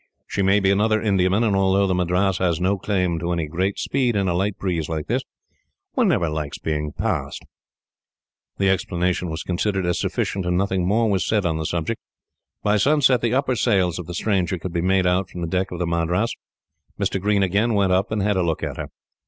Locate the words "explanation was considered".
8.67-9.85